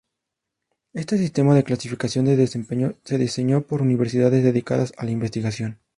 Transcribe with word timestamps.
Este 0.93 1.15
sistema 1.19 1.53
de 1.53 1.63
clasificación 1.63 2.25
de 2.25 2.35
desempeño 2.35 2.95
se 3.03 3.19
diseñó 3.19 3.61
para 3.61 3.83
universidades 3.83 4.43
dedicadas 4.43 4.93
a 4.97 5.05
la 5.05 5.11
investigación. 5.11 5.77